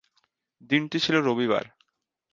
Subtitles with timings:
[0.69, 1.65] দিনটি ছিল রবিবার।